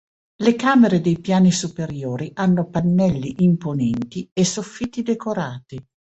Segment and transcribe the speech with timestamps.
[0.41, 5.77] Le camere dei piani superiori hanno pannelli imponenti e soffitti decorati.